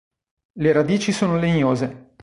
[0.55, 2.13] Le radici sono legnose.